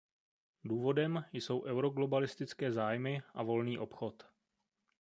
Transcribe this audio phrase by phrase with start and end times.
[0.65, 4.23] Důvodem jsou euroglobalistické zájmy a volný obchod.